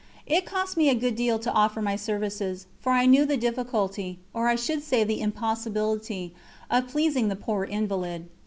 [0.25, 4.17] It cost me a good deal to offer my services, for I knew the difficulty,
[4.33, 6.33] or I should say the impossibility,
[6.71, 8.27] of pleasing the poor invalid.